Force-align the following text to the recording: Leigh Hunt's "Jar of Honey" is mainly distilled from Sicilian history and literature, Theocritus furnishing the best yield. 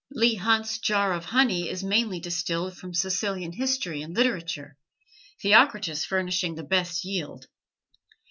Leigh 0.11 0.33
Hunt's 0.33 0.79
"Jar 0.79 1.13
of 1.13 1.25
Honey" 1.25 1.69
is 1.69 1.83
mainly 1.83 2.19
distilled 2.19 2.75
from 2.75 2.91
Sicilian 2.91 3.51
history 3.51 4.01
and 4.01 4.15
literature, 4.17 4.75
Theocritus 5.43 6.05
furnishing 6.05 6.55
the 6.55 6.63
best 6.63 7.05
yield. 7.05 7.45